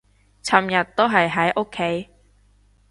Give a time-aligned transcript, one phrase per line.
[0.41, 2.09] 尋日都係喺屋企